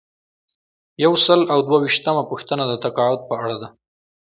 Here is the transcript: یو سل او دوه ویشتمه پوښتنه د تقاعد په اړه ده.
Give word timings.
یو 1.03 1.13
سل 1.25 1.39
او 1.53 1.59
دوه 1.67 1.77
ویشتمه 1.83 2.23
پوښتنه 2.31 2.63
د 2.67 2.73
تقاعد 2.83 3.19
په 3.29 3.33
اړه 3.43 3.55
ده. 3.61 3.67